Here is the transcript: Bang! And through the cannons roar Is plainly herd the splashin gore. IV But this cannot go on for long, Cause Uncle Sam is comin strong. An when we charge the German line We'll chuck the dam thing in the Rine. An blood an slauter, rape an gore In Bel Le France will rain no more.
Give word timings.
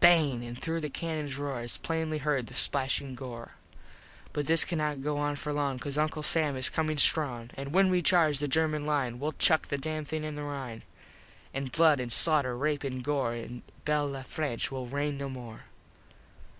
Bang! 0.00 0.44
And 0.44 0.58
through 0.60 0.80
the 0.80 0.90
cannons 0.90 1.38
roar 1.38 1.60
Is 1.62 1.76
plainly 1.78 2.18
herd 2.18 2.48
the 2.48 2.54
splashin 2.54 3.14
gore. 3.14 3.52
IV 3.54 4.30
But 4.32 4.46
this 4.48 4.64
cannot 4.64 5.00
go 5.00 5.16
on 5.18 5.36
for 5.36 5.52
long, 5.52 5.78
Cause 5.78 5.96
Uncle 5.96 6.24
Sam 6.24 6.56
is 6.56 6.68
comin 6.68 6.96
strong. 6.98 7.50
An 7.56 7.70
when 7.70 7.88
we 7.88 8.02
charge 8.02 8.40
the 8.40 8.48
German 8.48 8.84
line 8.84 9.20
We'll 9.20 9.34
chuck 9.38 9.68
the 9.68 9.78
dam 9.78 10.04
thing 10.04 10.24
in 10.24 10.34
the 10.34 10.42
Rine. 10.42 10.82
An 11.54 11.66
blood 11.66 12.00
an 12.00 12.10
slauter, 12.10 12.58
rape 12.58 12.82
an 12.82 13.02
gore 13.02 13.36
In 13.36 13.62
Bel 13.84 14.10
Le 14.10 14.24
France 14.24 14.72
will 14.72 14.86
rain 14.86 15.16
no 15.18 15.28
more. 15.28 15.66